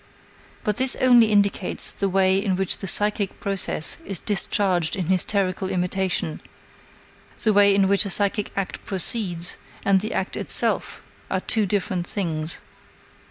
But 0.63 0.77
this 0.77 0.95
only 0.95 1.27
indicates 1.31 1.93
the 1.93 2.09
way 2.09 2.43
in 2.43 2.55
which 2.55 2.79
the 2.79 2.87
psychic 2.87 3.39
process 3.39 3.97
is 4.03 4.17
discharged 4.17 4.95
in 4.95 5.05
hysterical 5.09 5.69
imitation; 5.69 6.41
the 7.43 7.53
way 7.53 7.75
in 7.75 7.87
which 7.87 8.03
a 8.03 8.09
psychic 8.09 8.51
act 8.55 8.83
proceeds 8.83 9.57
and 9.85 10.01
the 10.01 10.13
act 10.15 10.35
itself 10.35 11.03
are 11.29 11.41
two 11.41 11.67
different 11.67 12.07
things. 12.07 12.61